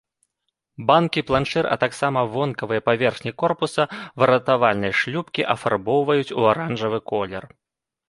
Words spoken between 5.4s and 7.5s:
афарбоўваюць у аранжавы колер.